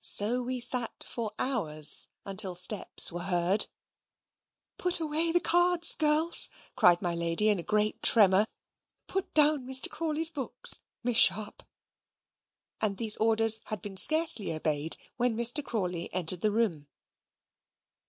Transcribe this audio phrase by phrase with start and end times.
[0.00, 1.80] So we sat for an hour
[2.24, 3.68] until steps were heard.
[4.78, 8.46] "Put away the cards, girls," cried my lady, in a great tremor;
[9.06, 9.88] "put down Mr.
[9.88, 11.62] Crawley's books, Miss Sharp";
[12.80, 15.64] and these orders had been scarcely obeyed, when Mr.
[15.64, 16.88] Crawley entered the room.